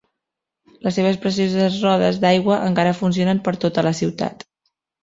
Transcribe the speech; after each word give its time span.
Les 0.87 0.97
seves 0.99 1.19
precioses 1.25 1.77
rodes 1.89 2.19
d'aigua 2.25 2.59
encara 2.71 2.99
funcionen 3.05 3.47
per 3.49 3.57
tota 3.67 3.89
la 3.91 3.95
ciutat. 4.03 4.51